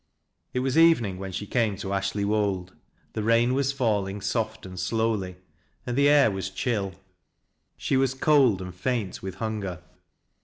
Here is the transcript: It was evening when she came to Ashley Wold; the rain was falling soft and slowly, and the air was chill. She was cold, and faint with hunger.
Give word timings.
It 0.51 0.61
was 0.61 0.79
evening 0.79 1.19
when 1.19 1.31
she 1.31 1.45
came 1.45 1.77
to 1.77 1.93
Ashley 1.93 2.25
Wold; 2.25 2.73
the 3.13 3.21
rain 3.21 3.53
was 3.53 3.71
falling 3.71 4.19
soft 4.19 4.65
and 4.65 4.79
slowly, 4.79 5.35
and 5.85 5.95
the 5.95 6.09
air 6.09 6.31
was 6.31 6.49
chill. 6.49 6.95
She 7.77 7.95
was 7.97 8.15
cold, 8.15 8.63
and 8.63 8.73
faint 8.73 9.21
with 9.21 9.35
hunger. 9.35 9.83